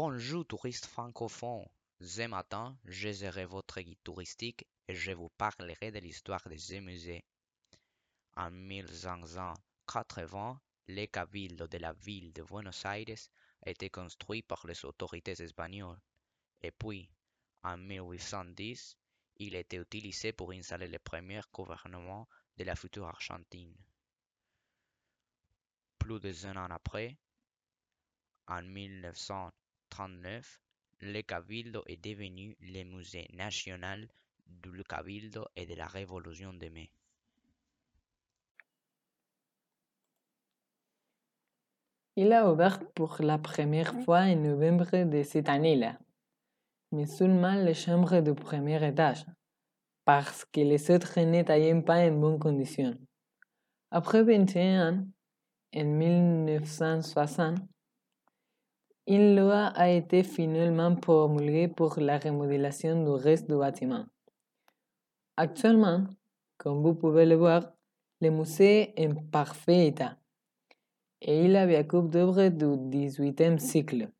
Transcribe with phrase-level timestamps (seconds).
[0.00, 1.66] Bonjour touristes francophones,
[2.00, 6.74] ce matin je serai votre guide touristique et je vous parlerai de l'histoire de ce
[6.74, 7.24] musée.
[8.36, 13.28] En 1580, le cabildo de la ville de Buenos Aires
[13.66, 16.00] été construit par les autorités espagnoles,
[16.60, 17.10] et puis,
[17.64, 18.96] en 1810,
[19.38, 23.74] il été utilisé pour installer le premier gouvernement de la future Argentine.
[25.98, 27.18] Plus de un an après,
[28.46, 28.62] en
[29.88, 30.60] 1939,
[31.00, 34.08] le Cabildo est devenu le musée national
[34.46, 36.90] du Cabildo et de la Révolution de mai.
[42.16, 45.98] Il a ouvert pour la première fois en novembre de cette année-là,
[46.92, 49.24] mais seulement les chambres du premier étage,
[50.04, 52.98] parce que les autres n'étaient pas en bonne condition.
[53.90, 55.06] Après 21 ans,
[55.74, 57.58] en 1960,
[59.08, 64.04] une loi a été finalement promulguée pour la remodélisation du reste du bâtiment.
[65.38, 66.04] Actuellement,
[66.58, 67.72] comme vous pouvez le voir,
[68.20, 70.18] le musée est en parfait état
[71.22, 74.10] et il a beaucoup d'œuvres du XVIIIe siècle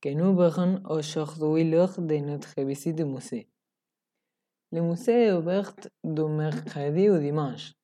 [0.00, 3.48] que nous verrons aujourd'hui lors de notre visite du musée.
[4.72, 7.74] Le musée est ouvert du mercredi au dimanche,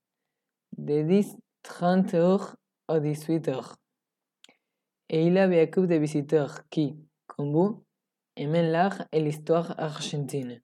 [0.76, 2.56] de 10h30
[2.88, 3.76] à 18h
[5.12, 6.96] et il a beaucoup de visiteurs qui,
[7.26, 7.84] comme vous,
[8.36, 10.62] aiment l'art et l'histoire argentine.